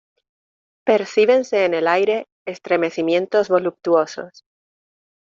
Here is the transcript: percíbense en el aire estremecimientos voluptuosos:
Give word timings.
percíbense 0.83 1.63
en 1.63 1.75
el 1.75 1.87
aire 1.87 2.25
estremecimientos 2.47 3.49
voluptuosos: 3.49 4.45